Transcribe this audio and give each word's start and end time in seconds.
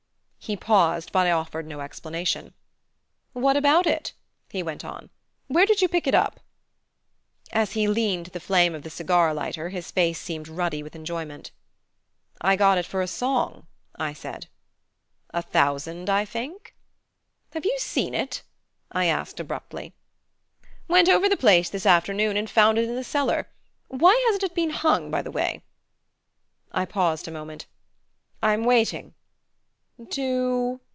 He 0.43 0.57
paused, 0.57 1.11
but 1.13 1.27
I 1.27 1.31
offered 1.31 1.65
no 1.67 1.79
explanation. 1.81 2.53
"What 3.31 3.55
about 3.55 3.85
it?" 3.87 4.11
he 4.49 4.61
went 4.63 4.83
on. 4.83 5.09
"Where 5.47 5.67
did 5.67 5.81
you 5.83 5.87
pick 5.87 6.07
it 6.07 6.15
up?" 6.15 6.39
As 7.53 7.73
he 7.73 7.87
leaned 7.87 8.25
to 8.25 8.31
the 8.31 8.39
flame 8.41 8.73
of 8.75 8.81
the 8.81 8.89
cigar 8.89 9.33
lighter 9.35 9.69
his 9.69 9.91
face 9.91 10.19
seemed 10.19 10.47
ruddy 10.49 10.81
with 10.83 10.95
enjoyment. 10.95 11.51
"I 12.41 12.55
got 12.57 12.77
it 12.79 12.85
for 12.87 13.01
a 13.03 13.07
song," 13.07 13.67
I 13.95 14.11
said. 14.13 14.47
"A 15.29 15.41
thousand, 15.43 16.09
I 16.09 16.25
think?" 16.25 16.75
"Have 17.53 17.63
you 17.63 17.77
seen 17.79 18.13
it?" 18.15 18.41
I 18.91 19.05
asked 19.05 19.39
abruptly. 19.39 19.93
"Went 20.87 21.07
over 21.07 21.29
the 21.29 21.37
place 21.37 21.69
this 21.69 21.85
afternoon 21.85 22.35
and 22.35 22.49
found 22.49 22.77
it 22.79 22.89
in 22.89 22.95
the 22.95 23.03
cellar. 23.05 23.47
Why 23.89 24.19
hasn't 24.27 24.43
it 24.43 24.55
been 24.55 24.71
hung, 24.71 25.11
by 25.11 25.21
the 25.21 25.31
way?" 25.31 25.61
I 26.73 26.83
paused 26.85 27.27
a 27.27 27.31
moment. 27.31 27.67
"I'm 28.41 28.65
waiting" 28.65 29.13
"To 30.15 30.81